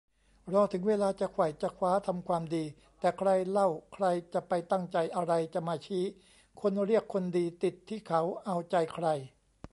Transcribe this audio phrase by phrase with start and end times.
[0.53, 2.63] รอถึงเวลาจะไขว่จะคว้าทำความดี
[2.99, 6.03] แต่ใครเล่าใครจะไปตั้งใจอะไรจะมาชี้
[6.61, 9.07] คนเรียกคนดี ติดที่เขาเอาใจใคร